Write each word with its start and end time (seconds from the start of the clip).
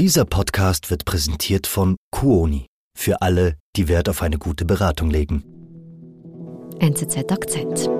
Dieser 0.00 0.24
Podcast 0.24 0.90
wird 0.90 1.04
präsentiert 1.04 1.66
von 1.66 1.96
Kuoni. 2.10 2.64
Für 2.96 3.20
alle, 3.20 3.58
die 3.76 3.86
Wert 3.86 4.08
auf 4.08 4.22
eine 4.22 4.38
gute 4.38 4.64
Beratung 4.64 5.10
legen. 5.10 5.44
NZZ 6.78 7.30
Akzent. 7.30 7.90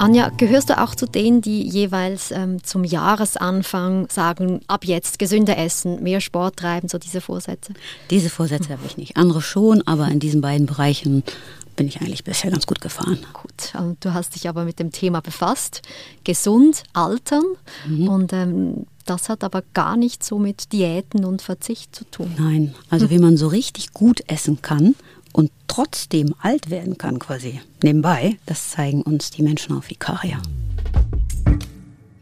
Anja, 0.00 0.30
gehörst 0.36 0.68
du 0.68 0.82
auch 0.82 0.96
zu 0.96 1.06
denen, 1.06 1.42
die 1.42 1.62
jeweils 1.62 2.32
ähm, 2.32 2.64
zum 2.64 2.82
Jahresanfang 2.82 4.08
sagen, 4.10 4.62
ab 4.66 4.84
jetzt 4.84 5.20
gesünder 5.20 5.56
essen, 5.56 6.02
mehr 6.02 6.20
Sport 6.20 6.56
treiben, 6.56 6.88
so 6.88 6.98
diese 6.98 7.20
Vorsätze? 7.20 7.72
Diese 8.10 8.30
Vorsätze 8.30 8.70
habe 8.70 8.82
ich 8.84 8.96
nicht. 8.96 9.16
Andere 9.16 9.42
schon, 9.42 9.86
aber 9.86 10.08
in 10.08 10.18
diesen 10.18 10.40
beiden 10.40 10.66
Bereichen 10.66 11.22
bin 11.76 11.86
ich 11.86 12.00
eigentlich 12.00 12.24
bisher 12.24 12.50
ganz 12.50 12.66
gut 12.66 12.80
gefahren. 12.80 13.18
Gut, 13.32 13.74
und 13.78 14.04
du 14.04 14.14
hast 14.14 14.34
dich 14.34 14.48
aber 14.48 14.64
mit 14.64 14.78
dem 14.78 14.90
Thema 14.90 15.20
befasst. 15.20 15.82
Gesund 16.24 16.82
altern. 16.94 17.44
Mhm. 17.86 18.08
Und 18.08 18.32
ähm, 18.32 18.86
das 19.04 19.28
hat 19.28 19.44
aber 19.44 19.62
gar 19.74 19.96
nicht 19.96 20.24
so 20.24 20.38
mit 20.38 20.72
Diäten 20.72 21.24
und 21.24 21.42
Verzicht 21.42 21.94
zu 21.94 22.04
tun. 22.10 22.34
Nein, 22.38 22.74
also 22.90 23.10
wie 23.10 23.18
man 23.18 23.36
so 23.36 23.46
richtig 23.46 23.92
gut 23.92 24.22
essen 24.26 24.62
kann 24.62 24.96
und 25.32 25.52
trotzdem 25.68 26.34
alt 26.40 26.70
werden 26.70 26.98
kann 26.98 27.18
quasi 27.18 27.60
nebenbei, 27.82 28.38
das 28.46 28.70
zeigen 28.70 29.02
uns 29.02 29.30
die 29.30 29.42
Menschen 29.42 29.76
auf 29.76 29.90
Ikaria. 29.90 30.40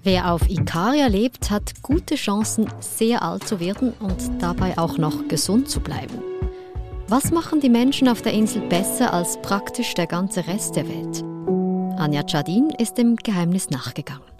Wer 0.02 0.32
auf 0.32 0.50
Ikaria 0.50 1.06
lebt, 1.06 1.50
hat 1.50 1.82
gute 1.82 2.16
Chancen, 2.16 2.66
sehr 2.80 3.22
alt 3.22 3.48
zu 3.48 3.58
werden 3.60 3.94
und 4.00 4.42
dabei 4.42 4.76
auch 4.76 4.98
noch 4.98 5.28
gesund 5.28 5.70
zu 5.70 5.80
bleiben. 5.80 6.33
Was 7.06 7.30
machen 7.30 7.60
die 7.60 7.68
Menschen 7.68 8.08
auf 8.08 8.22
der 8.22 8.32
Insel 8.32 8.62
besser 8.62 9.12
als 9.12 9.36
praktisch 9.42 9.92
der 9.92 10.06
ganze 10.06 10.46
Rest 10.46 10.74
der 10.74 10.88
Welt? 10.88 11.22
Anja 12.00 12.22
Chadin 12.26 12.70
ist 12.70 12.96
dem 12.96 13.16
Geheimnis 13.16 13.68
nachgegangen. 13.68 14.33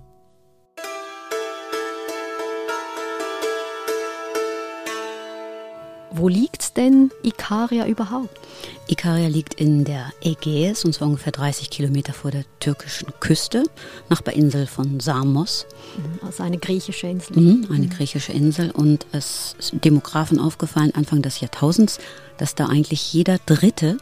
Wo 6.17 6.29
liegt 6.29 6.77
denn 6.77 7.11
Ikaria 7.25 7.89
überhaupt? 7.89 8.39
Ikaria 8.87 9.27
liegt 9.27 9.55
in 9.55 9.83
der 9.83 10.13
Ägäis, 10.23 10.85
und 10.85 10.93
zwar 10.93 11.09
ungefähr 11.09 11.33
30 11.33 11.71
Kilometer 11.71 12.13
vor 12.13 12.31
der 12.31 12.45
türkischen 12.61 13.09
Küste, 13.19 13.65
Nachbarinsel 14.11 14.69
von 14.69 15.01
Samos. 15.01 15.67
Mhm, 15.97 16.25
also 16.25 16.45
eine 16.45 16.59
griechische 16.59 17.09
Insel. 17.09 17.37
Mhm, 17.37 17.67
eine 17.69 17.87
mhm. 17.87 17.91
griechische 17.91 18.31
Insel. 18.31 18.71
Und 18.71 19.07
es 19.11 19.57
ist 19.59 19.73
Demografen 19.85 20.39
aufgefallen, 20.39 20.95
Anfang 20.95 21.21
des 21.21 21.41
Jahrtausends, 21.41 21.99
dass 22.39 22.55
da 22.55 22.67
eigentlich 22.69 23.13
jeder 23.13 23.39
Dritte 23.45 23.99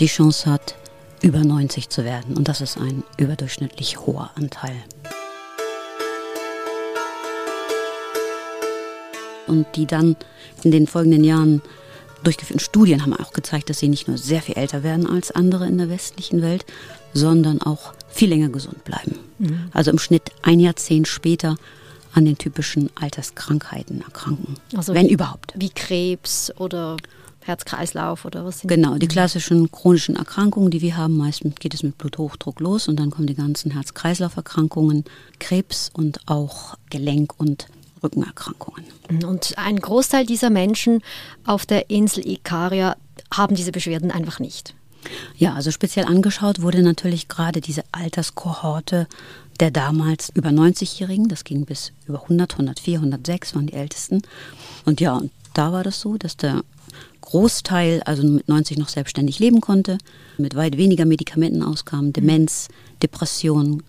die 0.00 0.06
Chance 0.06 0.50
hat, 0.50 0.74
über 1.22 1.38
90 1.38 1.88
zu 1.88 2.04
werden. 2.04 2.36
Und 2.36 2.48
das 2.48 2.62
ist 2.62 2.78
ein 2.78 3.04
überdurchschnittlich 3.16 4.00
hoher 4.00 4.32
Anteil. 4.34 4.74
Und 9.46 9.66
die 9.76 9.86
dann 9.86 10.16
in 10.62 10.70
den 10.70 10.86
folgenden 10.86 11.24
Jahren 11.24 11.62
durchgeführten 12.22 12.60
Studien 12.60 13.02
haben 13.02 13.14
auch 13.14 13.32
gezeigt, 13.32 13.70
dass 13.70 13.78
sie 13.78 13.88
nicht 13.88 14.08
nur 14.08 14.18
sehr 14.18 14.42
viel 14.42 14.56
älter 14.56 14.82
werden 14.82 15.06
als 15.06 15.30
andere 15.30 15.66
in 15.66 15.78
der 15.78 15.90
westlichen 15.90 16.42
Welt, 16.42 16.64
sondern 17.12 17.60
auch 17.60 17.92
viel 18.08 18.30
länger 18.30 18.48
gesund 18.48 18.84
bleiben. 18.84 19.18
Mhm. 19.38 19.68
Also 19.72 19.90
im 19.90 19.98
Schnitt 19.98 20.30
ein 20.42 20.60
Jahrzehnt 20.60 21.06
später 21.06 21.56
an 22.14 22.24
den 22.24 22.38
typischen 22.38 22.90
Alterskrankheiten 22.94 24.00
erkranken. 24.00 24.54
Also 24.76 24.94
wenn 24.94 25.08
wie, 25.08 25.12
überhaupt. 25.12 25.52
Wie 25.56 25.70
Krebs 25.70 26.52
oder 26.56 26.96
Herz-Kreislauf 27.40 28.24
oder 28.24 28.44
was 28.44 28.60
sind 28.60 28.68
Genau, 28.68 28.96
die 28.96 29.08
klassischen 29.08 29.70
chronischen 29.70 30.16
Erkrankungen, 30.16 30.70
die 30.70 30.80
wir 30.80 30.96
haben. 30.96 31.16
Meistens 31.16 31.56
geht 31.56 31.74
es 31.74 31.82
mit 31.82 31.98
Bluthochdruck 31.98 32.60
los 32.60 32.88
und 32.88 32.96
dann 32.96 33.10
kommen 33.10 33.26
die 33.26 33.34
ganzen 33.34 33.72
Herz-Kreislauf-Erkrankungen, 33.72 35.04
Krebs 35.40 35.90
und 35.92 36.20
auch 36.26 36.76
Gelenk- 36.90 37.34
und 37.36 37.66
Rückenerkrankungen. 38.04 38.84
Und 39.24 39.54
ein 39.56 39.78
Großteil 39.78 40.26
dieser 40.26 40.50
Menschen 40.50 41.02
auf 41.44 41.66
der 41.66 41.90
Insel 41.90 42.26
Ikaria 42.26 42.96
haben 43.32 43.56
diese 43.56 43.72
Beschwerden 43.72 44.10
einfach 44.10 44.38
nicht. 44.38 44.74
Ja, 45.36 45.54
also 45.54 45.70
speziell 45.70 46.06
angeschaut 46.06 46.62
wurde 46.62 46.82
natürlich 46.82 47.28
gerade 47.28 47.60
diese 47.60 47.82
Alterskohorte 47.92 49.06
der 49.60 49.70
damals 49.70 50.30
über 50.34 50.50
90-Jährigen. 50.50 51.28
Das 51.28 51.44
ging 51.44 51.64
bis 51.64 51.92
über 52.06 52.22
100, 52.22 52.52
104, 52.52 52.98
106 52.98 53.54
waren 53.54 53.66
die 53.66 53.74
Ältesten. 53.74 54.22
Und 54.84 55.00
ja, 55.00 55.16
und 55.16 55.30
da 55.54 55.72
war 55.72 55.84
das 55.84 56.00
so, 56.00 56.16
dass 56.16 56.36
der 56.36 56.62
Großteil, 57.20 58.02
also 58.04 58.26
mit 58.26 58.48
90 58.48 58.78
noch 58.78 58.88
selbstständig 58.88 59.38
leben 59.38 59.60
konnte, 59.60 59.98
mit 60.38 60.56
weit 60.56 60.76
weniger 60.76 61.04
Medikamenten 61.04 61.62
auskam, 61.62 62.12
Demenz, 62.12 62.68
Depression, 63.02 63.82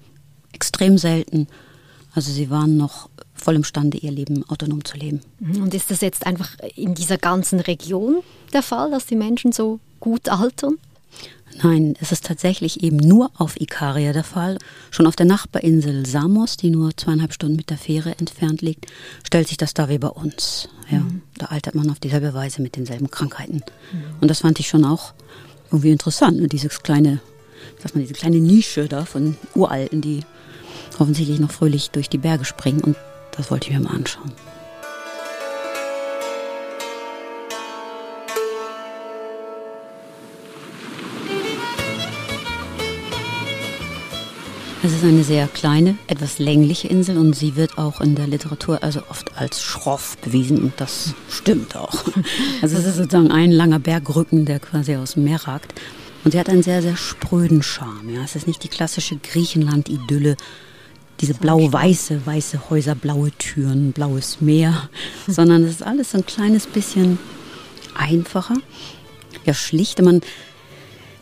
extrem 0.53 0.97
selten. 0.97 1.47
Also 2.13 2.31
sie 2.31 2.49
waren 2.49 2.77
noch 2.77 3.09
voll 3.35 3.55
imstande, 3.55 3.97
ihr 3.97 4.11
Leben 4.11 4.47
autonom 4.49 4.83
zu 4.83 4.97
leben. 4.97 5.21
Mhm. 5.39 5.63
Und 5.63 5.73
ist 5.73 5.91
das 5.91 6.01
jetzt 6.01 6.25
einfach 6.25 6.55
in 6.75 6.95
dieser 6.95 7.17
ganzen 7.17 7.59
Region 7.59 8.21
der 8.53 8.63
Fall, 8.63 8.91
dass 8.91 9.05
die 9.05 9.15
Menschen 9.15 9.51
so 9.51 9.79
gut 9.99 10.29
altern? 10.29 10.77
Nein, 11.63 11.95
es 12.01 12.11
ist 12.11 12.25
tatsächlich 12.25 12.83
eben 12.83 12.97
nur 12.97 13.31
auf 13.37 13.59
Ikaria 13.59 14.11
der 14.11 14.25
Fall. 14.25 14.57
Schon 14.91 15.07
auf 15.07 15.15
der 15.15 15.25
Nachbarinsel 15.25 16.05
Samos, 16.05 16.57
die 16.57 16.69
nur 16.69 16.95
zweieinhalb 16.97 17.33
Stunden 17.33 17.55
mit 17.55 17.69
der 17.69 17.77
Fähre 17.77 18.17
entfernt 18.17 18.61
liegt, 18.61 18.87
stellt 19.25 19.47
sich 19.47 19.57
das 19.57 19.73
da 19.73 19.87
wie 19.87 19.97
bei 19.97 20.09
uns. 20.09 20.67
Ja, 20.89 20.99
mhm. 20.99 21.21
Da 21.37 21.47
altert 21.47 21.75
man 21.75 21.89
auf 21.89 21.99
dieselbe 21.99 22.33
Weise 22.33 22.61
mit 22.61 22.75
denselben 22.75 23.09
Krankheiten. 23.09 23.63
Mhm. 23.91 24.03
Und 24.21 24.27
das 24.27 24.41
fand 24.41 24.59
ich 24.59 24.67
schon 24.67 24.83
auch 24.83 25.13
irgendwie 25.71 25.91
interessant, 25.91 26.39
ne? 26.41 26.47
dieses 26.47 26.83
kleine, 26.83 27.21
dass 27.81 27.95
man 27.95 28.03
diese 28.03 28.13
kleine 28.13 28.37
Nische 28.37 28.87
da 28.87 29.05
von 29.05 29.37
Uralten, 29.55 30.01
die 30.01 30.21
offensichtlich 30.99 31.39
noch 31.39 31.51
fröhlich 31.51 31.89
durch 31.91 32.09
die 32.09 32.17
Berge 32.17 32.45
springen 32.45 32.81
und 32.81 32.95
das 33.37 33.51
wollte 33.51 33.69
ich 33.69 33.77
mir 33.77 33.83
mal 33.83 33.95
anschauen. 33.95 34.31
Es 44.85 44.93
ist 44.93 45.03
eine 45.03 45.23
sehr 45.23 45.47
kleine, 45.47 45.97
etwas 46.05 46.37
längliche 46.37 46.87
Insel 46.87 47.17
und 47.17 47.35
sie 47.35 47.55
wird 47.55 47.79
auch 47.79 48.01
in 48.01 48.13
der 48.13 48.27
Literatur 48.27 48.83
also 48.83 49.01
oft 49.09 49.35
als 49.35 49.63
schroff 49.63 50.15
bewiesen 50.17 50.59
und 50.59 50.73
das 50.77 51.15
stimmt 51.27 51.75
auch. 51.75 52.03
Also 52.61 52.77
es 52.77 52.85
ist 52.85 52.97
sozusagen 52.97 53.31
ein 53.31 53.51
langer 53.51 53.79
Bergrücken, 53.79 54.45
der 54.45 54.59
quasi 54.59 54.95
aus 54.95 55.13
dem 55.13 55.23
Meer 55.23 55.47
ragt. 55.47 55.73
Und 56.23 56.31
sie 56.31 56.39
hat 56.39 56.49
einen 56.49 56.61
sehr, 56.61 56.83
sehr 56.83 56.97
spröden 56.97 57.63
Charme. 57.63 58.11
Ja. 58.13 58.23
Es 58.23 58.35
ist 58.35 58.45
nicht 58.45 58.63
die 58.63 58.67
klassische 58.67 59.17
Griechenland-Idylle, 59.17 60.37
diese 61.21 61.33
blau-weiße, 61.33 62.25
weiße 62.25 62.69
Häuser, 62.69 62.95
blaue 62.95 63.31
Türen, 63.31 63.91
blaues 63.91 64.41
Meer, 64.41 64.89
sondern 65.27 65.63
es 65.63 65.71
ist 65.71 65.83
alles 65.83 66.11
so 66.11 66.17
ein 66.17 66.25
kleines 66.25 66.67
bisschen 66.67 67.17
einfacher, 67.95 68.55
ja 69.45 69.53
schlichter. 69.53 70.03
Man, 70.03 70.21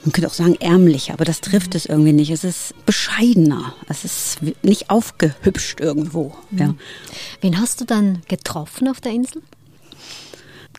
man 0.03 0.11
könnte 0.11 0.27
auch 0.27 0.33
sagen 0.33 0.55
ärmlicher, 0.59 1.13
aber 1.13 1.25
das 1.25 1.41
trifft 1.41 1.75
es 1.75 1.85
irgendwie 1.85 2.13
nicht. 2.13 2.31
Es 2.31 2.43
ist 2.43 2.73
bescheidener, 2.85 3.75
es 3.87 4.03
ist 4.03 4.39
nicht 4.63 4.89
aufgehübscht 4.89 5.79
irgendwo. 5.79 6.35
Ja. 6.51 6.69
Mhm. 6.69 6.77
Wen 7.41 7.59
hast 7.59 7.81
du 7.81 7.85
dann 7.85 8.21
getroffen 8.27 8.87
auf 8.87 8.99
der 8.99 9.11
Insel? 9.11 9.41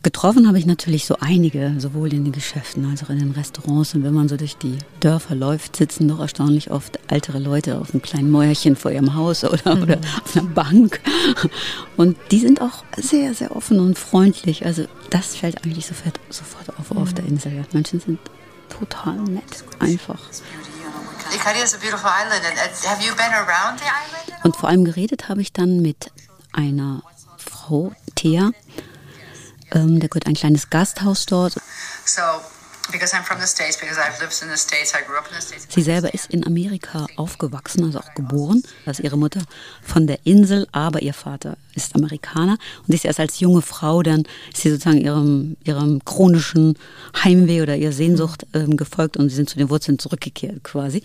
Getroffen 0.05 0.47
habe 0.47 0.59
ich 0.59 0.67
natürlich 0.67 1.07
so 1.07 1.17
einige, 1.19 1.75
sowohl 1.79 2.13
in 2.13 2.25
den 2.25 2.33
Geschäften 2.33 2.85
als 2.91 3.03
auch 3.03 3.09
in 3.09 3.21
den 3.21 3.31
Restaurants. 3.31 3.95
Und 3.95 4.05
wenn 4.05 4.13
man 4.13 4.29
so 4.29 4.37
durch 4.37 4.59
die 4.59 4.77
Dörfer 5.01 5.35
läuft, 5.35 5.77
sitzen 5.77 6.09
doch 6.09 6.21
erstaunlich 6.21 6.71
oft 6.71 7.01
ältere 7.09 7.39
Leute 7.39 7.79
auf 7.79 7.95
einem 7.95 8.03
kleinen 8.03 8.31
Mäuerchen 8.31 8.77
vor 8.77 8.91
ihrem 8.91 9.15
Haus 9.15 9.45
oder, 9.45 9.75
mhm. 9.75 9.83
oder 9.83 9.99
auf 10.23 10.37
einer 10.37 10.47
Bank. 10.47 11.01
Und 11.97 12.19
die 12.31 12.39
sind 12.39 12.61
auch 12.61 12.85
sehr, 12.99 13.33
sehr 13.33 13.57
offen 13.57 13.81
und 13.81 13.99
freundlich. 13.99 14.67
Also 14.67 14.85
das 15.09 15.37
fällt 15.37 15.65
eigentlich 15.65 15.87
sofort, 15.87 16.21
sofort 16.29 16.79
auf 16.79 16.91
mhm. 16.91 16.99
auf 16.99 17.15
der 17.15 17.25
Insel. 17.25 17.65
Menschen 17.73 17.99
sind 17.99 18.19
total 18.69 19.17
nett, 19.17 19.65
einfach. 19.79 20.21
Und 24.43 24.55
vor 24.55 24.69
allem 24.69 24.85
geredet 24.85 25.31
habe 25.31 25.41
ich 25.41 25.55
dann 25.55 25.81
mit 25.81 26.11
einer 26.53 27.03
Frau, 27.39 27.93
Thea, 28.15 28.51
ähm, 29.75 30.01
da 30.01 30.07
gehört 30.07 30.27
ein 30.27 30.35
kleines 30.35 30.71
Gasthaus 30.71 31.27
dort. 31.27 31.57
Sie 35.69 35.83
selber 35.83 36.13
ist 36.13 36.31
in 36.31 36.47
Amerika 36.47 37.07
aufgewachsen, 37.17 37.85
also 37.85 38.01
auch 38.01 38.15
geboren. 38.15 38.63
Das 38.85 38.99
ist 38.99 39.05
ihre 39.05 39.17
Mutter 39.17 39.43
von 39.83 40.07
der 40.07 40.19
Insel, 40.25 40.69
aber 40.73 41.03
ihr 41.03 41.15
Vater 41.15 41.57
ist 41.75 41.95
Amerikaner. 41.95 42.59
Und 42.87 42.95
ist 42.95 43.05
erst 43.05 43.21
als 43.21 43.41
junge 43.41 43.63
Frau, 43.63 44.03
dann 44.03 44.25
ist 44.53 44.63
sie 44.63 44.71
sozusagen 44.71 45.01
ihrem, 45.01 45.57
ihrem 45.65 46.05
chronischen 46.05 46.77
Heimweh 47.23 47.63
oder 47.63 47.77
ihrer 47.77 47.93
Sehnsucht 47.93 48.47
ähm, 48.55 48.77
gefolgt 48.77 49.17
und 49.17 49.29
sie 49.29 49.37
sind 49.37 49.49
zu 49.49 49.59
den 49.59 49.71
Wurzeln 49.71 49.99
zurückgekehrt 49.99 50.65
quasi. 50.65 51.03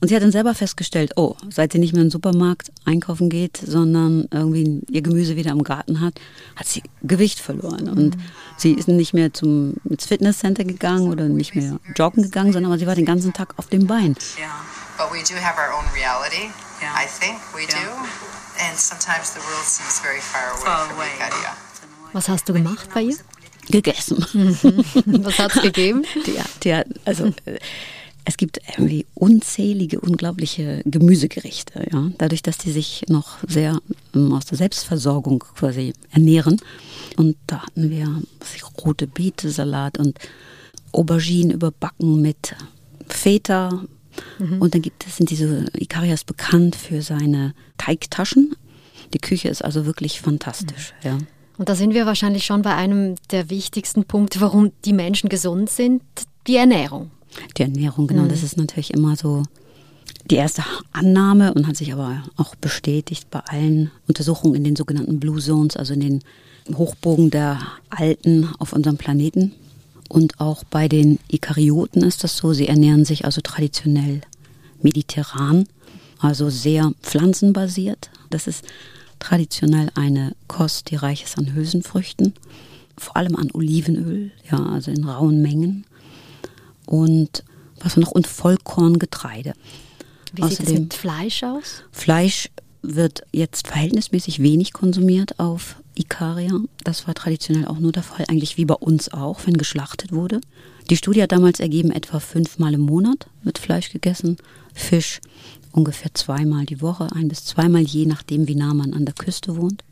Und 0.00 0.08
sie 0.08 0.16
hat 0.16 0.22
dann 0.22 0.32
selber 0.32 0.54
festgestellt, 0.54 1.12
oh, 1.16 1.36
seit 1.48 1.72
sie 1.72 1.78
nicht 1.78 1.92
mehr 1.92 2.02
in 2.02 2.08
den 2.08 2.12
Supermarkt 2.12 2.70
einkaufen 2.84 3.30
geht, 3.30 3.56
sondern 3.56 4.28
irgendwie 4.30 4.82
ihr 4.90 5.02
Gemüse 5.02 5.36
wieder 5.36 5.52
im 5.52 5.62
Garten 5.62 6.00
hat, 6.00 6.20
hat 6.56 6.66
sie 6.66 6.82
Gewicht 7.02 7.40
verloren. 7.40 7.88
Und 7.88 8.16
mhm. 8.16 8.22
sie 8.56 8.72
ist 8.72 8.88
nicht 8.88 9.14
mehr 9.14 9.32
zum, 9.32 9.74
ins 9.88 10.06
Fitnesscenter 10.06 10.64
gegangen 10.64 11.10
oder 11.10 11.28
nicht 11.28 11.54
mehr 11.54 11.78
joggen 11.96 12.22
gegangen, 12.22 12.52
sondern 12.52 12.78
sie 12.78 12.86
war 12.86 12.94
den 12.94 13.06
ganzen 13.06 13.32
Tag 13.32 13.54
auf 13.56 13.68
dem 13.68 13.86
Bein. 13.86 14.14
But 14.96 15.10
we 15.10 15.22
do 15.24 15.34
have 15.34 15.58
our 15.58 15.72
own 15.72 15.84
reality. 15.92 16.52
Yeah. 16.80 16.92
I 16.94 17.06
think 17.06 17.40
we 17.52 17.62
yeah. 17.62 17.86
do. 17.86 18.43
And 18.68 18.78
sometimes 18.78 19.34
the 19.34 19.40
world 19.40 19.66
seems 19.66 20.00
very 20.00 20.20
far 20.20 20.50
away 20.52 20.64
far 20.64 20.86
from 20.86 20.96
away. 20.96 21.08
Ikaria. 21.16 21.56
Was 22.12 22.28
hast 22.28 22.48
du 22.48 22.52
gemacht 22.52 22.88
bei 22.94 23.02
ihr? 23.02 23.16
Gegessen. 23.68 24.24
Was 25.06 25.38
hat 25.38 25.56
es 25.56 25.62
gegeben? 25.62 26.04
Die, 26.26 26.38
die, 26.62 26.72
also, 27.04 27.26
äh, 27.44 27.58
es 28.24 28.36
gibt 28.36 28.58
irgendwie 28.68 29.06
unzählige, 29.14 30.00
unglaubliche 30.00 30.82
Gemüsegerichte. 30.84 31.86
Ja? 31.92 32.10
Dadurch, 32.18 32.42
dass 32.42 32.56
die 32.56 32.72
sich 32.72 33.04
noch 33.08 33.38
sehr 33.46 33.80
ähm, 34.14 34.32
aus 34.32 34.46
der 34.46 34.56
Selbstversorgung 34.56 35.40
quasi 35.40 35.92
ernähren. 36.10 36.60
Und 37.16 37.36
da 37.46 37.62
hatten 37.62 37.90
wir 37.90 38.22
ich, 38.54 38.64
rote 38.84 39.06
Beete, 39.06 39.50
Salat 39.50 39.98
und 39.98 40.18
Auberginen 40.92 41.50
überbacken 41.50 42.22
mit 42.22 42.54
Feta. 43.08 43.84
Mhm. 44.38 44.60
Und 44.60 44.74
dann 44.74 44.82
gibt 44.82 45.06
es, 45.06 45.16
sind 45.16 45.30
diese 45.30 45.66
Ikarias 45.76 46.24
bekannt 46.24 46.76
für 46.76 47.02
seine 47.02 47.54
Teigtaschen. 47.78 48.54
Die 49.12 49.18
Küche 49.18 49.48
ist 49.48 49.64
also 49.64 49.86
wirklich 49.86 50.20
fantastisch. 50.20 50.94
Mhm. 51.02 51.08
Ja. 51.08 51.18
Und 51.56 51.68
da 51.68 51.74
sind 51.74 51.94
wir 51.94 52.06
wahrscheinlich 52.06 52.44
schon 52.44 52.62
bei 52.62 52.74
einem 52.74 53.14
der 53.30 53.50
wichtigsten 53.50 54.04
Punkte, 54.04 54.40
warum 54.40 54.72
die 54.84 54.92
Menschen 54.92 55.28
gesund 55.28 55.70
sind, 55.70 56.02
die 56.46 56.56
Ernährung. 56.56 57.10
Die 57.56 57.62
Ernährung, 57.62 58.06
genau, 58.06 58.22
mhm. 58.22 58.28
das 58.28 58.42
ist 58.42 58.56
natürlich 58.56 58.92
immer 58.92 59.16
so 59.16 59.44
die 60.30 60.36
erste 60.36 60.64
Annahme 60.92 61.54
und 61.54 61.66
hat 61.66 61.76
sich 61.76 61.92
aber 61.92 62.22
auch 62.36 62.54
bestätigt 62.54 63.30
bei 63.30 63.40
allen 63.40 63.90
Untersuchungen 64.08 64.54
in 64.54 64.64
den 64.64 64.76
sogenannten 64.76 65.20
Blue 65.20 65.40
Zones, 65.40 65.76
also 65.76 65.94
in 65.94 66.00
den 66.00 66.20
Hochbogen 66.74 67.30
der 67.30 67.60
Alten 67.90 68.48
auf 68.58 68.72
unserem 68.72 68.96
Planeten. 68.96 69.52
Und 70.08 70.40
auch 70.40 70.64
bei 70.64 70.88
den 70.88 71.18
Ikarioten 71.28 72.02
ist 72.02 72.24
das 72.24 72.36
so, 72.36 72.52
sie 72.52 72.68
ernähren 72.68 73.04
sich 73.04 73.24
also 73.24 73.40
traditionell 73.40 74.20
mediterran, 74.82 75.66
also 76.18 76.50
sehr 76.50 76.92
pflanzenbasiert. 77.02 78.10
Das 78.30 78.46
ist 78.46 78.64
traditionell 79.18 79.90
eine 79.94 80.34
Kost, 80.48 80.90
die 80.90 80.96
reich 80.96 81.24
ist 81.24 81.38
an 81.38 81.54
Hülsenfrüchten, 81.54 82.34
vor 82.96 83.16
allem 83.16 83.36
an 83.36 83.50
Olivenöl, 83.52 84.30
ja, 84.50 84.58
also 84.58 84.90
in 84.90 85.04
rauen 85.04 85.40
Mengen. 85.40 85.86
Und 86.86 87.44
was 87.80 87.96
noch 87.96 88.12
und 88.12 88.26
Vollkorngetreide. 88.26 89.54
Wie 90.32 90.42
Außerdem, 90.42 90.66
sieht 90.66 90.74
es 90.74 90.80
mit 90.80 90.94
Fleisch 90.94 91.42
aus? 91.42 91.82
Fleisch 91.92 92.50
wird 92.86 93.22
jetzt 93.32 93.68
verhältnismäßig 93.68 94.42
wenig 94.42 94.72
konsumiert 94.72 95.38
auf 95.40 95.76
Ikaria. 95.94 96.60
Das 96.82 97.06
war 97.06 97.14
traditionell 97.14 97.66
auch 97.66 97.78
nur 97.78 97.92
der 97.92 98.02
Fall, 98.02 98.26
eigentlich 98.28 98.56
wie 98.56 98.64
bei 98.64 98.74
uns 98.74 99.12
auch, 99.12 99.40
wenn 99.46 99.56
geschlachtet 99.56 100.12
wurde. 100.12 100.40
Die 100.90 100.96
Studie 100.96 101.22
hat 101.22 101.32
damals 101.32 101.60
ergeben, 101.60 101.90
etwa 101.90 102.20
fünfmal 102.20 102.74
im 102.74 102.82
Monat 102.82 103.26
wird 103.42 103.58
Fleisch 103.58 103.90
gegessen, 103.90 104.36
Fisch 104.74 105.20
ungefähr 105.72 106.12
zweimal 106.14 106.66
die 106.66 106.80
Woche, 106.80 107.08
ein 107.14 107.28
bis 107.28 107.44
zweimal, 107.44 107.82
je 107.82 108.06
nachdem, 108.06 108.46
wie 108.48 108.54
nah 108.54 108.74
man 108.74 108.92
an 108.92 109.04
der 109.04 109.14
Küste 109.14 109.56
wohnt. 109.56 109.82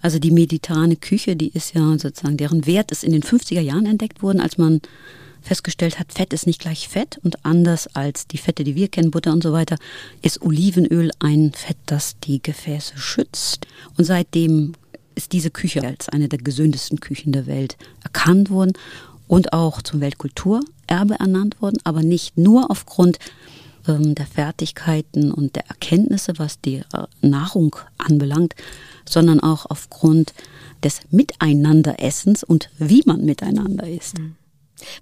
Also 0.00 0.18
die 0.18 0.30
mediterrane 0.30 0.96
Küche, 0.96 1.34
die 1.34 1.48
ist 1.48 1.74
ja 1.74 1.98
sozusagen, 1.98 2.36
deren 2.36 2.66
Wert 2.66 2.90
ist 2.90 3.04
in 3.04 3.12
den 3.12 3.22
50er 3.22 3.60
Jahren 3.60 3.86
entdeckt 3.86 4.22
worden, 4.22 4.40
als 4.40 4.58
man 4.58 4.80
festgestellt 5.44 5.98
hat, 5.98 6.12
Fett 6.12 6.32
ist 6.32 6.46
nicht 6.46 6.60
gleich 6.60 6.88
Fett 6.88 7.18
und 7.22 7.44
anders 7.44 7.88
als 7.94 8.26
die 8.26 8.38
Fette, 8.38 8.64
die 8.64 8.74
wir 8.74 8.88
kennen, 8.88 9.10
Butter 9.10 9.32
und 9.32 9.42
so 9.42 9.52
weiter, 9.52 9.76
ist 10.22 10.42
Olivenöl 10.42 11.10
ein 11.20 11.52
Fett, 11.52 11.76
das 11.86 12.18
die 12.20 12.42
Gefäße 12.42 12.96
schützt. 12.96 13.66
Und 13.96 14.04
seitdem 14.04 14.72
ist 15.14 15.32
diese 15.32 15.50
Küche 15.50 15.82
als 15.82 16.08
eine 16.08 16.28
der 16.28 16.38
gesündesten 16.38 17.00
Küchen 17.00 17.32
der 17.32 17.46
Welt 17.46 17.76
erkannt 18.02 18.50
worden 18.50 18.72
und 19.28 19.52
auch 19.52 19.82
zum 19.82 20.00
Weltkulturerbe 20.00 21.14
ernannt 21.18 21.60
worden, 21.60 21.78
aber 21.84 22.02
nicht 22.02 22.36
nur 22.36 22.70
aufgrund 22.70 23.18
ähm, 23.86 24.14
der 24.14 24.26
Fertigkeiten 24.26 25.30
und 25.30 25.56
der 25.56 25.66
Erkenntnisse, 25.68 26.34
was 26.38 26.60
die 26.60 26.76
äh, 26.76 27.06
Nahrung 27.20 27.76
anbelangt, 27.98 28.54
sondern 29.08 29.40
auch 29.40 29.66
aufgrund 29.66 30.32
des 30.82 31.00
Miteinanderessens 31.10 32.44
und 32.44 32.70
wie 32.78 33.02
man 33.06 33.24
miteinander 33.24 33.88
isst. 33.88 34.18
Mhm. 34.18 34.36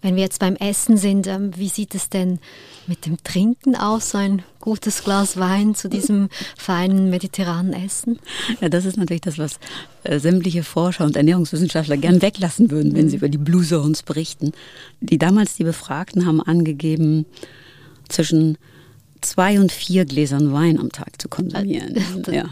Wenn 0.00 0.16
wir 0.16 0.22
jetzt 0.22 0.38
beim 0.38 0.56
Essen 0.56 0.96
sind, 0.96 1.26
ähm, 1.26 1.50
wie 1.56 1.68
sieht 1.68 1.94
es 1.94 2.08
denn 2.08 2.38
mit 2.86 3.06
dem 3.06 3.22
Trinken 3.22 3.74
aus? 3.74 4.10
So 4.10 4.18
ein 4.18 4.42
gutes 4.60 5.02
Glas 5.02 5.38
Wein 5.38 5.74
zu 5.74 5.88
diesem 5.88 6.28
feinen 6.58 7.10
mediterranen 7.10 7.72
Essen? 7.72 8.18
Ja, 8.60 8.68
das 8.68 8.84
ist 8.84 8.96
natürlich 8.96 9.22
das, 9.22 9.38
was 9.38 9.58
äh, 10.04 10.18
sämtliche 10.18 10.62
Forscher 10.62 11.04
und 11.04 11.16
Ernährungswissenschaftler 11.16 11.96
gern 11.96 12.22
weglassen 12.22 12.70
würden, 12.70 12.94
wenn 12.94 13.08
sie 13.08 13.16
über 13.16 13.28
die 13.28 13.38
Blue 13.38 13.64
Zones 13.64 14.02
berichten. 14.02 14.52
Die 15.00 15.18
damals 15.18 15.54
die 15.54 15.64
Befragten 15.64 16.26
haben 16.26 16.40
angegeben, 16.40 17.26
zwischen 18.08 18.58
zwei 19.24 19.60
und 19.60 19.72
vier 19.72 20.04
Gläsern 20.04 20.52
Wein 20.52 20.78
am 20.78 20.90
Tag 20.90 21.20
zu 21.20 21.28
konsumieren. 21.28 21.94
Das, 22.22 22.34
ja. 22.34 22.44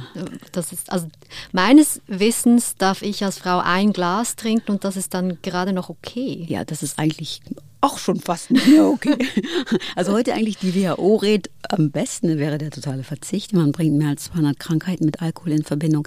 das 0.52 0.72
ist, 0.72 0.90
also 0.90 1.06
meines 1.52 2.00
Wissens 2.06 2.76
darf 2.76 3.02
ich 3.02 3.24
als 3.24 3.38
Frau 3.38 3.58
ein 3.58 3.92
Glas 3.92 4.36
trinken 4.36 4.72
und 4.72 4.84
das 4.84 4.96
ist 4.96 5.14
dann 5.14 5.38
gerade 5.42 5.72
noch 5.72 5.88
okay. 5.88 6.46
Ja, 6.48 6.64
das 6.64 6.82
ist 6.82 6.98
eigentlich 6.98 7.40
auch 7.80 7.98
schon 7.98 8.20
fast 8.20 8.50
nicht 8.50 8.66
mehr 8.68 8.86
okay. 8.86 9.16
Also 9.96 10.12
heute 10.12 10.34
eigentlich 10.34 10.58
die 10.58 10.74
WHO 10.74 11.16
rät, 11.16 11.50
am 11.68 11.90
besten 11.90 12.38
wäre 12.38 12.58
der 12.58 12.70
totale 12.70 13.04
Verzicht. 13.04 13.52
Man 13.52 13.72
bringt 13.72 13.96
mehr 13.96 14.08
als 14.08 14.24
200 14.24 14.58
Krankheiten 14.58 15.06
mit 15.06 15.22
Alkohol 15.22 15.52
in 15.52 15.64
Verbindung. 15.64 16.06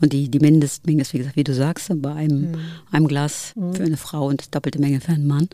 Und 0.00 0.12
die, 0.12 0.30
die 0.30 0.38
Mindestmenge 0.38 1.02
ist, 1.02 1.12
wie 1.12 1.18
gesagt, 1.18 1.36
wie 1.36 1.44
du 1.44 1.54
sagst, 1.54 1.92
bei 1.96 2.14
einem, 2.14 2.52
mhm. 2.52 2.58
einem 2.90 3.08
Glas 3.08 3.52
mhm. 3.56 3.74
für 3.74 3.82
eine 3.82 3.96
Frau 3.96 4.26
und 4.26 4.54
doppelte 4.54 4.78
Menge 4.78 5.00
für 5.00 5.12
einen 5.12 5.26
Mann. 5.26 5.48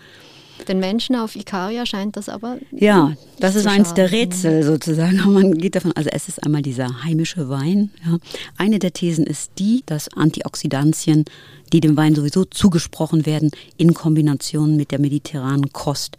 Den 0.66 0.80
Menschen 0.80 1.16
auf 1.16 1.36
Ikaria 1.36 1.86
scheint 1.86 2.16
das 2.16 2.28
aber. 2.28 2.58
Ja, 2.70 3.14
das 3.38 3.54
ist 3.54 3.66
eins 3.66 3.94
der 3.94 4.10
Rätsel 4.10 4.62
sozusagen. 4.62 5.18
Man 5.32 5.56
geht 5.56 5.76
davon, 5.76 5.92
also 5.92 6.10
es 6.10 6.28
ist 6.28 6.42
einmal 6.44 6.62
dieser 6.62 7.04
heimische 7.04 7.48
Wein. 7.48 7.90
Ja. 8.04 8.18
Eine 8.56 8.78
der 8.78 8.92
Thesen 8.92 9.26
ist 9.26 9.52
die, 9.58 9.82
dass 9.86 10.08
Antioxidantien, 10.16 11.24
die 11.72 11.80
dem 11.80 11.96
Wein 11.96 12.14
sowieso 12.14 12.44
zugesprochen 12.44 13.26
werden, 13.26 13.50
in 13.76 13.94
Kombination 13.94 14.76
mit 14.76 14.90
der 14.90 15.00
mediterranen 15.00 15.72
Kost 15.72 16.16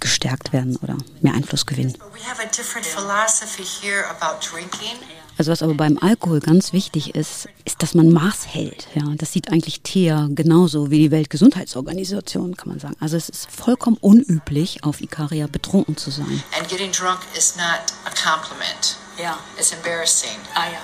gestärkt 0.00 0.52
werden 0.52 0.76
oder 0.82 0.96
mehr 1.20 1.34
Einfluss 1.34 1.66
gewinnen. 1.66 1.94
We 2.12 2.26
have 2.28 2.42
a 2.42 2.46
different 2.46 2.86
philosophy 2.86 3.64
here 3.64 4.04
about 4.08 4.40
drinking. 4.40 4.98
Also 5.40 5.52
was 5.52 5.62
aber 5.62 5.72
beim 5.72 5.96
Alkohol 5.96 6.40
ganz 6.40 6.74
wichtig 6.74 7.14
ist, 7.14 7.48
ist, 7.64 7.82
dass 7.82 7.94
man 7.94 8.12
Maß 8.12 8.46
hält. 8.48 8.88
Ja, 8.94 9.04
das 9.16 9.32
sieht 9.32 9.50
eigentlich 9.50 9.80
TEA 9.80 10.28
genauso 10.32 10.90
wie 10.90 10.98
die 10.98 11.10
Weltgesundheitsorganisation, 11.10 12.58
kann 12.58 12.68
man 12.68 12.78
sagen. 12.78 12.94
Also 13.00 13.16
es 13.16 13.30
ist 13.30 13.50
vollkommen 13.50 13.96
unüblich, 14.02 14.84
auf 14.84 15.00
Ikaria 15.00 15.46
betrunken 15.46 15.96
zu 15.96 16.10
sein. 16.10 16.42
And 16.58 16.68
getting 16.68 16.92
drunk 16.92 17.20
is 17.34 17.56
not 17.56 17.80
a 18.04 18.10
compliment. 18.10 18.98
Yeah. 19.18 19.38
It's 19.56 19.72
embarrassing. 19.72 20.36
Ah 20.54 20.66
ja. 20.70 20.80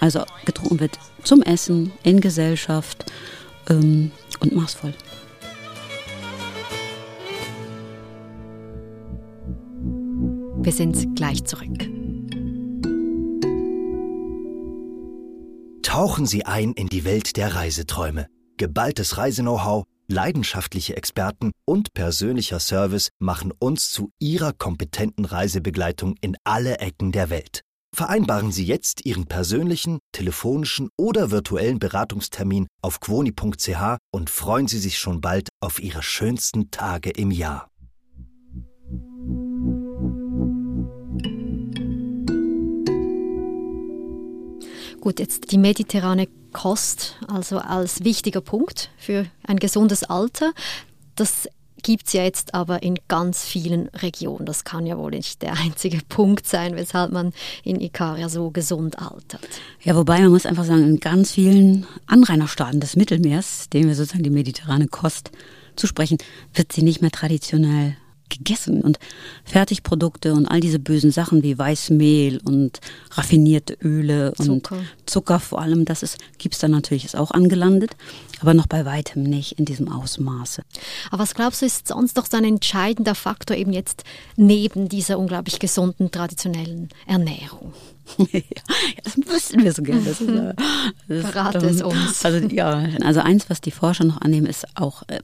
Also 0.00 0.24
getrunken 0.46 0.80
wird 0.80 0.98
zum 1.24 1.42
Essen, 1.42 1.92
in 2.04 2.22
Gesellschaft 2.22 3.04
ähm, 3.68 4.12
und 4.40 4.56
maßvoll. 4.56 4.94
Wir 10.62 10.72
sind 10.72 11.16
gleich 11.16 11.44
zurück. 11.44 11.93
Tauchen 15.94 16.26
Sie 16.26 16.44
ein 16.44 16.72
in 16.72 16.88
die 16.88 17.04
Welt 17.04 17.36
der 17.36 17.54
Reiseträume. 17.54 18.26
Geballtes 18.56 19.16
Reiseknow-how, 19.16 19.84
leidenschaftliche 20.08 20.96
Experten 20.96 21.52
und 21.64 21.94
persönlicher 21.94 22.58
Service 22.58 23.10
machen 23.20 23.52
uns 23.60 23.92
zu 23.92 24.10
Ihrer 24.18 24.52
kompetenten 24.52 25.24
Reisebegleitung 25.24 26.16
in 26.20 26.36
alle 26.42 26.78
Ecken 26.78 27.12
der 27.12 27.30
Welt. 27.30 27.60
Vereinbaren 27.94 28.50
Sie 28.50 28.64
jetzt 28.64 29.06
Ihren 29.06 29.26
persönlichen, 29.26 30.00
telefonischen 30.10 30.88
oder 30.98 31.30
virtuellen 31.30 31.78
Beratungstermin 31.78 32.66
auf 32.82 32.98
quoni.ch 32.98 33.98
und 34.10 34.30
freuen 34.30 34.66
Sie 34.66 34.80
sich 34.80 34.98
schon 34.98 35.20
bald 35.20 35.50
auf 35.60 35.78
Ihre 35.78 36.02
schönsten 36.02 36.72
Tage 36.72 37.10
im 37.10 37.30
Jahr. 37.30 37.70
Gut, 45.04 45.20
jetzt 45.20 45.50
die 45.50 45.58
mediterrane 45.58 46.28
Kost, 46.54 47.16
also 47.28 47.58
als 47.58 48.04
wichtiger 48.04 48.40
Punkt 48.40 48.88
für 48.96 49.26
ein 49.46 49.58
gesundes 49.58 50.02
Alter. 50.02 50.54
Das 51.14 51.46
gibt 51.82 52.06
es 52.06 52.14
ja 52.14 52.22
jetzt 52.22 52.54
aber 52.54 52.82
in 52.82 52.98
ganz 53.06 53.44
vielen 53.44 53.88
Regionen. 53.88 54.46
Das 54.46 54.64
kann 54.64 54.86
ja 54.86 54.96
wohl 54.96 55.10
nicht 55.10 55.42
der 55.42 55.58
einzige 55.58 55.98
Punkt 56.08 56.46
sein, 56.46 56.74
weshalb 56.74 57.12
man 57.12 57.34
in 57.64 57.82
Ikaria 57.82 58.30
so 58.30 58.50
gesund 58.50 58.98
altert. 58.98 59.46
Ja, 59.82 59.94
wobei 59.94 60.22
man 60.22 60.30
muss 60.30 60.46
einfach 60.46 60.64
sagen, 60.64 60.84
in 60.84 61.00
ganz 61.00 61.32
vielen 61.32 61.86
Anrainerstaaten 62.06 62.80
des 62.80 62.96
Mittelmeers, 62.96 63.68
denen 63.68 63.88
wir 63.88 63.96
sozusagen 63.96 64.24
die 64.24 64.30
mediterrane 64.30 64.88
Kost 64.88 65.32
zusprechen, 65.76 66.16
wird 66.54 66.72
sie 66.72 66.82
nicht 66.82 67.02
mehr 67.02 67.10
traditionell 67.10 67.98
gegessen 68.28 68.80
und 68.80 68.98
Fertigprodukte 69.44 70.32
und 70.32 70.46
all 70.46 70.60
diese 70.60 70.78
bösen 70.78 71.10
Sachen 71.10 71.42
wie 71.42 71.58
Weißmehl 71.58 72.40
und 72.44 72.80
raffinierte 73.12 73.76
Öle 73.82 74.32
und 74.38 74.68
Zucker, 75.06 75.40
vor 75.40 75.60
allem, 75.60 75.84
das 75.84 76.02
ist, 76.02 76.18
gibt's 76.38 76.58
dann 76.58 76.70
natürlich, 76.70 77.04
ist 77.04 77.16
auch 77.16 77.30
angelandet. 77.30 77.92
aber 78.40 78.54
noch 78.54 78.66
bei 78.66 78.84
weitem 78.84 79.22
nicht 79.22 79.52
in 79.52 79.64
diesem 79.64 79.90
Ausmaße. 79.90 80.62
Aber 81.10 81.22
was 81.22 81.34
glaubst 81.34 81.62
du, 81.62 81.66
ist 81.66 81.88
sonst 81.88 82.16
noch 82.16 82.26
so 82.26 82.36
ein 82.36 82.44
entscheidender 82.44 83.14
Faktor 83.14 83.56
eben 83.56 83.72
jetzt 83.72 84.04
neben 84.36 84.88
dieser 84.88 85.18
unglaublich 85.18 85.58
gesunden 85.58 86.10
traditionellen 86.10 86.88
Ernährung? 87.06 87.72
Ja, 88.18 88.40
das 89.02 89.16
wüssten 89.16 89.62
wir 89.62 89.72
so 89.72 89.82
gerne. 89.82 90.02
Das 90.04 90.20
ist, 90.20 90.28
äh, 90.28 90.54
das 91.08 91.20
Verrate 91.20 91.66
es 91.66 91.82
uns. 91.82 92.24
Also, 92.24 92.46
ja, 92.48 92.86
also 93.02 93.20
eins, 93.20 93.48
was 93.48 93.60
die 93.60 93.70
Forscher 93.70 94.04
noch 94.04 94.20
annehmen, 94.20 94.46
ist 94.46 94.66
auch, 94.74 95.02
äh, 95.08 95.20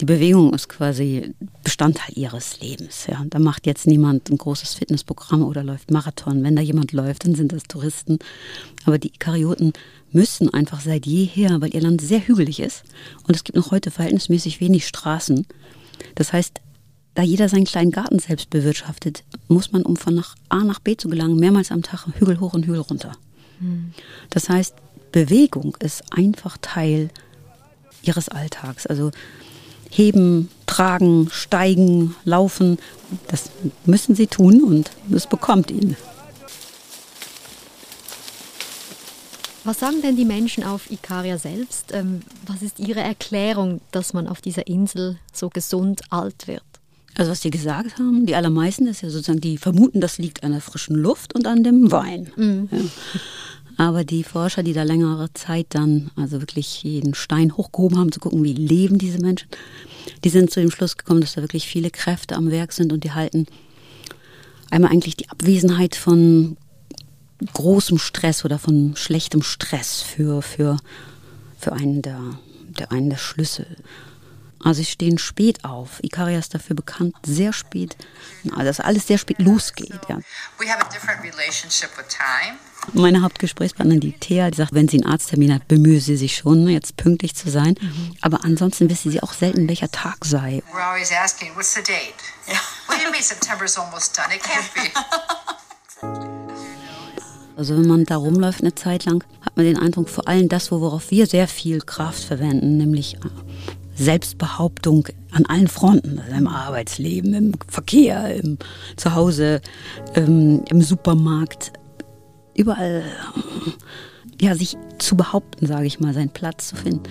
die 0.00 0.04
Bewegung 0.04 0.52
ist 0.54 0.68
quasi 0.68 1.34
Bestandteil 1.62 2.16
ihres 2.16 2.60
Lebens. 2.60 3.06
Ja. 3.06 3.24
Da 3.28 3.38
macht 3.38 3.66
jetzt 3.66 3.86
niemand 3.86 4.30
ein 4.30 4.38
großes 4.38 4.74
Fitnessprogramm 4.74 5.42
oder 5.42 5.62
läuft 5.62 5.90
Marathon. 5.90 6.42
Wenn 6.42 6.56
da 6.56 6.62
jemand 6.62 6.92
läuft, 6.92 7.24
dann 7.24 7.34
sind 7.34 7.52
das 7.52 7.64
Touristen. 7.64 8.18
Aber 8.84 8.98
die 8.98 9.08
Ikarioten 9.08 9.72
müssen 10.14 10.52
einfach 10.54 10.80
seit 10.80 11.06
jeher, 11.06 11.60
weil 11.60 11.74
ihr 11.74 11.80
Land 11.80 12.00
sehr 12.00 12.26
hügelig 12.26 12.60
ist 12.60 12.84
und 13.26 13.34
es 13.34 13.44
gibt 13.44 13.56
noch 13.56 13.72
heute 13.72 13.90
verhältnismäßig 13.90 14.60
wenig 14.60 14.86
Straßen. 14.86 15.46
Das 16.14 16.32
heißt, 16.32 16.60
da 17.14 17.22
jeder 17.22 17.48
seinen 17.48 17.64
kleinen 17.64 17.92
Garten 17.92 18.18
selbst 18.18 18.50
bewirtschaftet, 18.50 19.22
muss 19.48 19.72
man, 19.72 19.82
um 19.82 19.96
von 19.96 20.14
nach 20.14 20.34
A 20.48 20.64
nach 20.64 20.80
B 20.80 20.96
zu 20.96 21.08
gelangen, 21.08 21.38
mehrmals 21.38 21.70
am 21.70 21.82
Tag 21.82 22.06
Hügel 22.18 22.40
hoch 22.40 22.54
und 22.54 22.66
Hügel 22.66 22.80
runter. 22.80 23.12
Hm. 23.60 23.92
Das 24.30 24.48
heißt, 24.48 24.74
Bewegung 25.12 25.76
ist 25.78 26.02
einfach 26.12 26.58
Teil 26.60 27.10
ihres 28.02 28.28
Alltags. 28.28 28.86
Also 28.86 29.12
heben, 29.90 30.48
tragen, 30.66 31.28
steigen, 31.30 32.16
laufen, 32.24 32.78
das 33.28 33.50
müssen 33.86 34.16
sie 34.16 34.26
tun 34.26 34.64
und 34.64 34.90
es 35.14 35.26
bekommt 35.26 35.70
ihnen. 35.70 35.96
Was 39.62 39.80
sagen 39.80 40.02
denn 40.02 40.16
die 40.16 40.26
Menschen 40.26 40.62
auf 40.62 40.90
Ikaria 40.90 41.38
selbst? 41.38 41.92
Ähm, 41.92 42.20
was 42.44 42.60
ist 42.60 42.78
ihre 42.78 43.00
Erklärung, 43.00 43.80
dass 43.92 44.12
man 44.12 44.28
auf 44.28 44.42
dieser 44.42 44.66
Insel 44.66 45.16
so 45.32 45.48
gesund 45.48 46.02
alt 46.10 46.46
wird? 46.46 46.62
Also 47.16 47.30
was 47.30 47.40
die 47.40 47.50
gesagt 47.50 47.98
haben, 47.98 48.26
die 48.26 48.34
allermeisten 48.34 48.86
ist 48.86 49.02
ja 49.02 49.10
sozusagen, 49.10 49.40
die 49.40 49.58
vermuten, 49.58 50.00
das 50.00 50.18
liegt 50.18 50.42
an 50.42 50.52
der 50.52 50.60
frischen 50.60 50.96
Luft 50.96 51.34
und 51.34 51.46
an 51.46 51.62
dem 51.62 51.92
Wein. 51.92 52.32
Mhm. 52.36 52.68
Ja. 52.70 52.78
Aber 53.76 54.04
die 54.04 54.22
Forscher, 54.22 54.62
die 54.62 54.72
da 54.72 54.84
längere 54.84 55.32
Zeit 55.34 55.66
dann 55.70 56.10
also 56.16 56.40
wirklich 56.40 56.82
jeden 56.82 57.14
Stein 57.14 57.56
hochgehoben 57.56 57.98
haben, 57.98 58.12
zu 58.12 58.20
gucken, 58.20 58.44
wie 58.44 58.52
leben 58.52 58.98
diese 58.98 59.18
Menschen, 59.18 59.48
die 60.22 60.28
sind 60.28 60.50
zu 60.50 60.60
dem 60.60 60.70
Schluss 60.70 60.96
gekommen, 60.96 61.20
dass 61.20 61.34
da 61.34 61.42
wirklich 61.42 61.66
viele 61.66 61.90
Kräfte 61.90 62.36
am 62.36 62.50
Werk 62.50 62.72
sind 62.72 62.92
und 62.92 63.04
die 63.04 63.12
halten 63.12 63.46
einmal 64.70 64.90
eigentlich 64.90 65.16
die 65.16 65.28
Abwesenheit 65.28 65.96
von 65.96 66.56
großem 67.52 67.98
Stress 67.98 68.44
oder 68.44 68.58
von 68.58 68.94
schlechtem 68.96 69.42
Stress 69.42 70.02
für, 70.02 70.42
für, 70.42 70.78
für 71.58 71.72
einen 71.72 72.02
der, 72.02 72.20
der, 72.78 72.92
einen 72.92 73.10
der 73.10 73.18
Schlüssel. 73.18 73.66
Also 74.64 74.78
sie 74.78 74.86
stehen 74.86 75.18
spät 75.18 75.62
auf. 75.64 76.02
Ikaria 76.02 76.38
ist 76.38 76.54
dafür 76.54 76.74
bekannt, 76.74 77.14
sehr 77.24 77.52
spät, 77.52 77.96
also 78.50 78.64
dass 78.64 78.80
alles 78.80 79.06
sehr 79.06 79.18
spät 79.18 79.38
losgeht. 79.38 80.00
Ja. 80.08 80.18
Meine 82.94 83.22
Hauptgesprächspartnerin, 83.22 84.00
die 84.00 84.12
Thea, 84.12 84.50
die 84.50 84.56
sagt, 84.56 84.72
wenn 84.72 84.88
sie 84.88 85.02
einen 85.02 85.12
Arzttermin 85.12 85.54
hat, 85.54 85.68
bemühe 85.68 86.00
sie 86.00 86.16
sich 86.16 86.36
schon, 86.36 86.66
jetzt 86.68 86.96
pünktlich 86.96 87.34
zu 87.34 87.50
sein. 87.50 87.74
Mhm. 87.80 88.16
Aber 88.22 88.44
ansonsten 88.44 88.88
wissen 88.88 89.10
sie 89.10 89.22
auch 89.22 89.34
selten, 89.34 89.68
welcher 89.68 89.90
Tag 89.90 90.24
sei. 90.24 90.62
We're 90.72 90.80
always 90.80 91.12
asking, 91.12 91.54
what's 91.54 91.74
the 91.74 91.82
date? 91.82 92.14
Yeah. 92.48 92.56
What 92.86 92.98
do 92.98 93.04
you 93.04 93.10
mean 93.10 93.22
September's 93.22 93.78
almost 93.78 94.16
done? 94.16 94.34
It 94.34 94.42
can't 94.42 94.74
be. 94.74 94.90
Also 97.56 97.76
wenn 97.76 97.86
man 97.86 98.04
da 98.04 98.16
rumläuft 98.16 98.62
eine 98.62 98.74
Zeit 98.74 99.04
lang, 99.04 99.22
hat 99.40 99.56
man 99.56 99.64
den 99.64 99.78
Eindruck, 99.78 100.08
vor 100.08 100.26
allem 100.26 100.48
das, 100.48 100.72
worauf 100.72 101.12
wir 101.12 101.26
sehr 101.26 101.46
viel 101.46 101.80
Kraft 101.80 102.24
verwenden, 102.24 102.78
nämlich 102.78 103.16
Selbstbehauptung 103.94 105.08
an 105.30 105.46
allen 105.46 105.68
Fronten, 105.68 106.18
also 106.18 106.36
im 106.36 106.48
Arbeitsleben, 106.48 107.34
im 107.34 107.52
Verkehr, 107.68 108.34
im 108.34 108.58
Zuhause, 108.96 109.60
im, 110.14 110.64
im 110.68 110.82
Supermarkt, 110.82 111.72
überall, 112.54 113.04
ja, 114.40 114.54
sich 114.54 114.76
zu 114.98 115.16
behaupten, 115.16 115.66
sage 115.66 115.86
ich 115.86 116.00
mal, 116.00 116.14
seinen 116.14 116.30
Platz 116.30 116.68
zu 116.68 116.76
finden. 116.76 117.02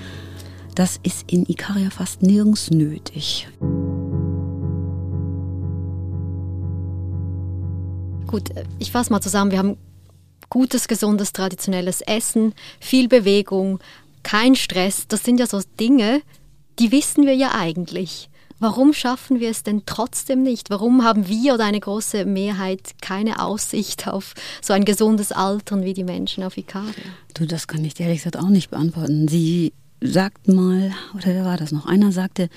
Das 0.76 1.00
ist 1.04 1.32
in 1.32 1.46
Ikaria 1.48 1.90
fast 1.90 2.22
nirgends 2.24 2.72
nötig. 2.72 3.48
Gut, 8.28 8.50
ich 8.80 8.92
fasse 8.92 9.12
mal 9.12 9.22
zusammen. 9.22 9.52
Wir 9.52 9.60
haben 9.60 9.78
gutes, 10.50 10.88
gesundes, 10.88 11.34
traditionelles 11.34 12.02
Essen, 12.02 12.54
viel 12.80 13.08
Bewegung, 13.08 13.80
kein 14.24 14.56
Stress. 14.56 15.08
Das 15.08 15.24
sind 15.24 15.40
ja 15.40 15.46
so 15.46 15.62
Dinge, 15.80 16.22
die 16.80 16.92
wissen 16.92 17.26
wir 17.26 17.36
ja 17.36 17.52
eigentlich. 17.54 18.30
Warum 18.60 18.94
schaffen 18.94 19.40
wir 19.40 19.50
es 19.50 19.64
denn 19.64 19.84
trotzdem 19.86 20.42
nicht? 20.42 20.70
Warum 20.70 21.04
haben 21.04 21.28
wir 21.28 21.56
oder 21.56 21.66
eine 21.66 21.80
große 21.80 22.24
Mehrheit 22.24 22.94
keine 23.02 23.42
Aussicht 23.42 24.08
auf 24.08 24.36
so 24.62 24.72
ein 24.72 24.86
gesundes 24.86 25.32
Altern 25.34 25.84
wie 25.84 25.94
die 25.94 26.06
Menschen 26.06 26.44
auf 26.44 26.58
Ikaria? 26.58 26.94
Du, 27.34 27.46
das 27.46 27.68
kann 27.68 27.84
ich 27.84 27.94
dir 27.94 28.04
ehrlich 28.04 28.24
gesagt 28.24 28.38
auch 28.38 28.50
nicht 28.50 28.70
beantworten. 28.70 29.28
Sie 29.28 29.74
sagt 30.00 30.48
mal, 30.48 30.94
oder 31.14 31.28
wer 31.28 31.46
war 31.46 31.58
das 31.58 31.72
noch? 31.74 31.88
Einer 31.88 32.12
sagte, 32.12 32.50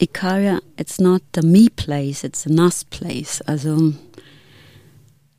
Ikaria, 0.00 0.60
it's 0.78 0.98
not 0.98 1.22
the 1.34 1.46
me 1.46 1.68
place, 1.74 2.24
it's 2.24 2.44
the 2.44 2.58
us 2.58 2.84
place. 2.84 3.42
Also 3.42 3.92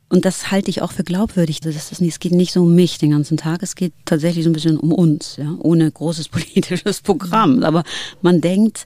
und 0.08 0.24
das 0.24 0.50
halte 0.50 0.70
ich 0.70 0.82
auch 0.82 0.92
für 0.92 1.04
glaubwürdig. 1.04 1.60
Das 1.60 1.74
ist, 1.74 2.00
es 2.00 2.18
geht 2.18 2.32
nicht 2.32 2.52
so 2.52 2.62
um 2.62 2.74
mich 2.74 2.98
den 2.98 3.10
ganzen 3.10 3.36
Tag, 3.36 3.62
es 3.62 3.74
geht 3.74 3.92
tatsächlich 4.04 4.44
so 4.44 4.50
ein 4.50 4.52
bisschen 4.52 4.78
um 4.78 4.92
uns, 4.92 5.36
ja, 5.36 5.54
ohne 5.58 5.90
großes 5.90 6.28
politisches 6.30 7.00
Programm. 7.00 7.62
Aber 7.62 7.84
man 8.22 8.40
denkt 8.40 8.84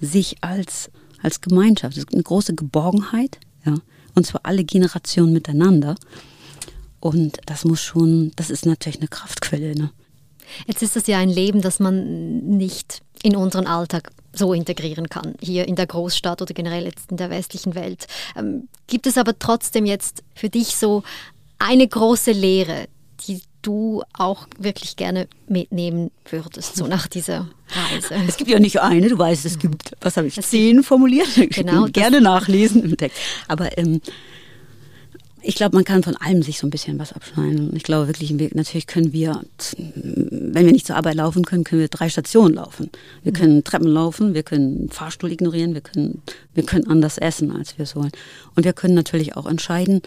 sich 0.00 0.36
als, 0.40 0.90
als 1.22 1.40
Gemeinschaft. 1.40 1.96
Es 1.96 2.04
gibt 2.06 2.14
eine 2.14 2.22
große 2.22 2.54
Geborgenheit, 2.54 3.38
ja, 3.64 3.74
und 4.14 4.26
zwar 4.26 4.42
alle 4.44 4.64
Generationen 4.64 5.32
miteinander. 5.32 5.96
Und 7.00 7.38
das 7.46 7.64
muss 7.64 7.80
schon, 7.80 8.32
das 8.36 8.50
ist 8.50 8.66
natürlich 8.66 8.98
eine 8.98 9.08
Kraftquelle. 9.08 9.74
Ne? 9.74 9.90
Jetzt 10.66 10.82
ist 10.82 10.96
das 10.96 11.06
ja 11.06 11.18
ein 11.18 11.28
Leben, 11.28 11.60
das 11.60 11.78
man 11.78 12.56
nicht 12.56 13.02
in 13.22 13.36
unseren 13.36 13.66
Alltag 13.66 14.10
so 14.32 14.52
integrieren 14.52 15.08
kann, 15.08 15.34
hier 15.40 15.66
in 15.66 15.76
der 15.76 15.86
Großstadt 15.86 16.42
oder 16.42 16.54
generell 16.54 16.84
jetzt 16.84 17.10
in 17.10 17.16
der 17.16 17.30
westlichen 17.30 17.74
Welt. 17.74 18.06
Ähm, 18.36 18.68
gibt 18.86 19.06
es 19.06 19.18
aber 19.18 19.38
trotzdem 19.38 19.86
jetzt 19.86 20.22
für 20.34 20.48
dich 20.48 20.76
so 20.76 21.02
eine 21.58 21.86
große 21.86 22.32
Lehre, 22.32 22.86
die 23.26 23.42
du 23.62 24.02
auch 24.12 24.46
wirklich 24.58 24.96
gerne 24.96 25.28
mitnehmen 25.48 26.10
würdest, 26.30 26.76
so 26.76 26.86
nach 26.86 27.08
dieser 27.08 27.48
Reise? 27.68 28.14
Es 28.28 28.36
gibt 28.36 28.50
ja 28.50 28.60
nicht 28.60 28.80
eine, 28.80 29.08
du 29.08 29.18
weißt, 29.18 29.44
es 29.44 29.58
gibt, 29.58 29.96
was 30.00 30.16
habe 30.16 30.28
ich, 30.28 30.40
zehn 30.40 30.82
formuliert? 30.82 31.28
Genau. 31.50 31.86
Gerne 31.86 32.20
nachlesen 32.20 32.84
im 32.84 32.96
Text. 32.96 33.18
Aber 33.48 33.76
ähm, 33.76 34.00
ich 35.42 35.54
glaube, 35.54 35.76
man 35.76 35.84
kann 35.84 36.02
von 36.02 36.16
allem 36.16 36.42
sich 36.42 36.58
so 36.58 36.66
ein 36.66 36.70
bisschen 36.70 36.98
was 36.98 37.12
abschneiden. 37.12 37.74
Ich 37.76 37.82
glaube 37.82 38.08
wirklich, 38.08 38.32
natürlich 38.54 38.86
können 38.86 39.12
wir, 39.12 39.40
wenn 39.76 40.66
wir 40.66 40.72
nicht 40.72 40.86
zur 40.86 40.96
Arbeit 40.96 41.14
laufen 41.14 41.44
können, 41.44 41.64
können 41.64 41.80
wir 41.80 41.88
drei 41.88 42.08
Stationen 42.08 42.54
laufen. 42.54 42.90
Wir 43.22 43.32
können 43.32 43.64
Treppen 43.64 43.88
laufen, 43.88 44.34
wir 44.34 44.42
können 44.42 44.88
Fahrstuhl 44.90 45.32
ignorieren, 45.32 45.74
wir 45.74 45.80
können, 45.80 46.22
wir 46.54 46.64
können 46.64 46.86
anders 46.86 47.18
essen, 47.18 47.52
als 47.52 47.78
wir 47.78 47.84
es 47.84 47.94
wollen. 47.94 48.12
Und 48.56 48.64
wir 48.64 48.72
können 48.72 48.94
natürlich 48.94 49.36
auch 49.36 49.46
entscheiden, 49.46 50.02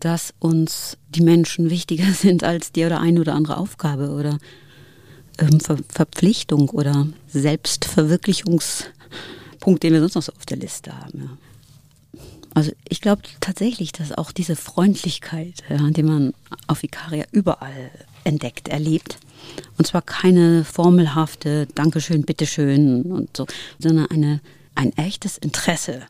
dass 0.00 0.34
uns 0.38 0.98
die 1.08 1.22
Menschen 1.22 1.70
wichtiger 1.70 2.12
sind 2.12 2.44
als 2.44 2.72
die 2.72 2.84
oder 2.84 3.00
eine 3.00 3.20
oder 3.20 3.34
andere 3.34 3.56
Aufgabe 3.56 4.10
oder 4.10 4.38
ähm, 5.38 5.60
Ver 5.60 5.78
Verpflichtung 5.88 6.68
oder 6.70 7.06
Selbstverwirklichungspunkt, 7.28 9.82
den 9.82 9.92
wir 9.92 10.00
sonst 10.00 10.16
noch 10.16 10.22
so 10.22 10.32
auf 10.32 10.46
der 10.46 10.58
Liste 10.58 10.96
haben. 10.96 11.20
Ja. 11.20 11.38
Also 12.54 12.72
ich 12.88 13.00
glaube 13.00 13.22
tatsächlich, 13.40 13.92
dass 13.92 14.12
auch 14.12 14.32
diese 14.32 14.56
Freundlichkeit, 14.56 15.62
ja, 15.68 15.90
die 15.90 16.02
man 16.02 16.34
auf 16.66 16.82
Ikaria 16.82 17.24
überall 17.32 17.90
entdeckt, 18.24 18.68
erlebt, 18.68 19.18
und 19.78 19.86
zwar 19.86 20.02
keine 20.02 20.64
formelhafte 20.64 21.66
Dankeschön, 21.74 22.22
Bitteschön 22.22 23.02
und 23.10 23.36
so, 23.36 23.46
sondern 23.78 24.06
eine, 24.10 24.40
ein 24.74 24.96
echtes 24.96 25.38
Interesse. 25.38 26.02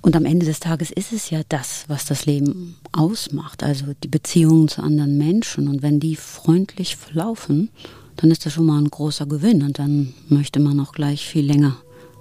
Und 0.00 0.16
am 0.16 0.24
Ende 0.24 0.46
des 0.46 0.58
Tages 0.58 0.90
ist 0.90 1.12
es 1.12 1.30
ja 1.30 1.42
das, 1.48 1.84
was 1.86 2.04
das 2.04 2.26
Leben 2.26 2.76
ausmacht, 2.90 3.62
also 3.62 3.86
die 4.02 4.08
Beziehungen 4.08 4.66
zu 4.66 4.82
anderen 4.82 5.16
Menschen. 5.16 5.68
Und 5.68 5.82
wenn 5.82 6.00
die 6.00 6.16
freundlich 6.16 6.96
verlaufen, 6.96 7.70
dann 8.16 8.30
ist 8.32 8.44
das 8.44 8.54
schon 8.54 8.66
mal 8.66 8.78
ein 8.78 8.90
großer 8.90 9.26
Gewinn 9.26 9.62
und 9.62 9.78
dann 9.78 10.12
möchte 10.28 10.58
man 10.58 10.80
auch 10.80 10.92
gleich 10.92 11.26
viel 11.26 11.46
länger 11.46 11.76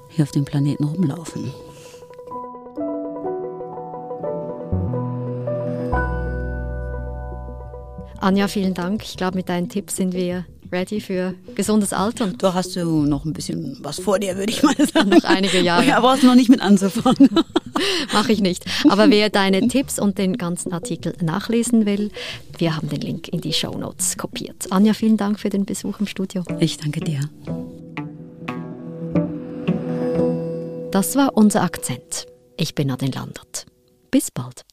hier 0.09 0.23
auf 0.23 0.31
dem 0.31 0.45
Planeten 0.45 0.83
rumlaufen. 0.83 1.51
Anja, 8.21 8.47
vielen 8.47 8.75
Dank. 8.75 9.03
Ich 9.03 9.17
glaube, 9.17 9.35
mit 9.35 9.49
deinen 9.49 9.67
Tipps 9.67 9.95
sind 9.95 10.13
wir 10.13 10.45
ready 10.71 11.01
für 11.01 11.33
gesundes 11.55 11.91
Altern. 11.91 12.35
Da 12.37 12.53
hast 12.53 12.75
du 12.75 13.03
noch 13.03 13.25
ein 13.25 13.33
bisschen 13.33 13.79
was 13.81 13.99
vor 13.99 14.19
dir, 14.19 14.37
würde 14.37 14.51
ich 14.51 14.61
mal 14.61 14.75
sagen. 14.75 15.09
Noch 15.09 15.23
einige 15.23 15.59
Jahre. 15.59 15.85
Ja, 15.85 15.99
brauchst 15.99 16.23
noch 16.23 16.35
nicht 16.35 16.47
mit 16.47 16.61
anzufangen. 16.61 17.29
Mache 18.13 18.31
ich 18.31 18.39
nicht. 18.39 18.63
Aber 18.87 19.09
wer 19.09 19.31
deine 19.31 19.67
Tipps 19.67 19.97
und 19.97 20.19
den 20.19 20.37
ganzen 20.37 20.71
Artikel 20.71 21.15
nachlesen 21.21 21.87
will, 21.87 22.11
wir 22.59 22.75
haben 22.75 22.89
den 22.89 23.01
Link 23.01 23.27
in 23.27 23.41
die 23.41 23.53
Show 23.53 23.75
Notes 23.75 24.17
kopiert. 24.17 24.71
Anja, 24.71 24.93
vielen 24.93 25.17
Dank 25.17 25.39
für 25.39 25.49
den 25.49 25.65
Besuch 25.65 25.99
im 25.99 26.05
Studio. 26.05 26.43
Ich 26.59 26.77
danke 26.77 26.99
dir. 26.99 27.21
Das 30.91 31.15
war 31.15 31.35
unser 31.35 31.63
Akzent. 31.63 32.27
Ich 32.55 32.75
bin 32.75 32.89
Nadine 32.89 33.13
Landert. 33.13 33.65
Bis 34.11 34.29
bald. 34.29 34.63